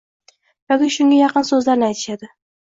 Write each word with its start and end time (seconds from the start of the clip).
yoki 0.73 0.89
shunga 0.95 1.21
yaqin 1.21 1.47
so‘zlarni 1.53 1.91
aytishadi. 1.93 2.35